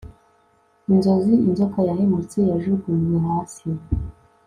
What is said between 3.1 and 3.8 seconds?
hasi